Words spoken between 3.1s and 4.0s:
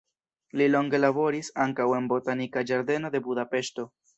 de Budapeŝto.